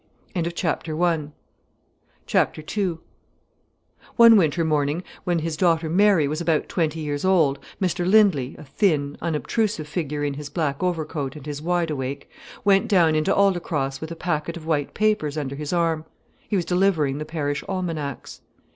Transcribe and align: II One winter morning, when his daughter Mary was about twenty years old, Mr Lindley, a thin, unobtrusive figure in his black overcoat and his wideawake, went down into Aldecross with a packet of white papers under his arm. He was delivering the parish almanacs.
II 0.35 0.51
One 0.99 1.31
winter 4.35 4.65
morning, 4.65 5.03
when 5.25 5.37
his 5.39 5.55
daughter 5.55 5.89
Mary 5.91 6.27
was 6.27 6.41
about 6.41 6.67
twenty 6.67 7.01
years 7.01 7.23
old, 7.23 7.59
Mr 7.79 8.07
Lindley, 8.09 8.55
a 8.57 8.63
thin, 8.63 9.15
unobtrusive 9.21 9.87
figure 9.87 10.23
in 10.23 10.33
his 10.33 10.49
black 10.49 10.81
overcoat 10.81 11.35
and 11.35 11.45
his 11.45 11.61
wideawake, 11.61 12.27
went 12.65 12.87
down 12.87 13.13
into 13.13 13.31
Aldecross 13.31 14.01
with 14.01 14.09
a 14.09 14.15
packet 14.15 14.57
of 14.57 14.65
white 14.65 14.95
papers 14.95 15.37
under 15.37 15.53
his 15.55 15.71
arm. 15.71 16.05
He 16.49 16.55
was 16.55 16.65
delivering 16.65 17.19
the 17.19 17.23
parish 17.25 17.63
almanacs. 17.69 18.41